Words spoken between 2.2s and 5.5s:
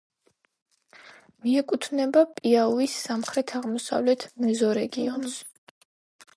პიაუის სამხრეთ-აღმოსავლეთ მეზორეგიონს.